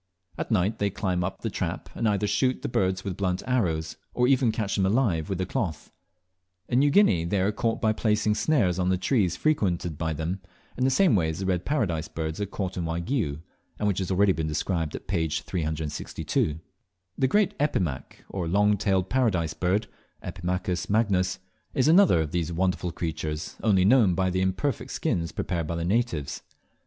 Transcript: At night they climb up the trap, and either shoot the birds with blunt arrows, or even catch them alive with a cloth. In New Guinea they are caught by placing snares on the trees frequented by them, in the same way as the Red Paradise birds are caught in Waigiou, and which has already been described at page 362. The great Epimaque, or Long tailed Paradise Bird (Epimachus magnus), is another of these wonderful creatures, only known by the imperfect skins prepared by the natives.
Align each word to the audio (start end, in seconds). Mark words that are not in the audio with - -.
At 0.35 0.49
night 0.49 0.79
they 0.79 0.89
climb 0.89 1.23
up 1.23 1.41
the 1.41 1.51
trap, 1.51 1.87
and 1.93 2.09
either 2.09 2.25
shoot 2.25 2.63
the 2.63 2.67
birds 2.67 3.03
with 3.03 3.15
blunt 3.17 3.43
arrows, 3.45 3.97
or 4.15 4.27
even 4.27 4.51
catch 4.51 4.75
them 4.75 4.87
alive 4.87 5.29
with 5.29 5.39
a 5.39 5.45
cloth. 5.45 5.91
In 6.67 6.79
New 6.79 6.89
Guinea 6.89 7.23
they 7.23 7.39
are 7.39 7.51
caught 7.51 7.79
by 7.79 7.93
placing 7.93 8.33
snares 8.33 8.79
on 8.79 8.89
the 8.89 8.97
trees 8.97 9.35
frequented 9.35 9.99
by 9.99 10.13
them, 10.13 10.41
in 10.75 10.85
the 10.85 10.89
same 10.89 11.15
way 11.15 11.29
as 11.29 11.37
the 11.37 11.45
Red 11.45 11.65
Paradise 11.65 12.07
birds 12.07 12.41
are 12.41 12.47
caught 12.47 12.77
in 12.77 12.85
Waigiou, 12.85 13.41
and 13.77 13.87
which 13.87 13.99
has 13.99 14.09
already 14.09 14.31
been 14.31 14.47
described 14.47 14.95
at 14.95 15.05
page 15.05 15.43
362. 15.43 16.59
The 17.15 17.27
great 17.27 17.53
Epimaque, 17.59 18.25
or 18.27 18.47
Long 18.47 18.77
tailed 18.77 19.07
Paradise 19.07 19.53
Bird 19.53 19.85
(Epimachus 20.23 20.89
magnus), 20.89 21.37
is 21.75 21.87
another 21.87 22.21
of 22.21 22.31
these 22.31 22.51
wonderful 22.51 22.91
creatures, 22.91 23.55
only 23.61 23.85
known 23.85 24.15
by 24.15 24.31
the 24.31 24.41
imperfect 24.41 24.89
skins 24.89 25.31
prepared 25.31 25.67
by 25.67 25.75
the 25.75 25.85
natives. 25.85 26.41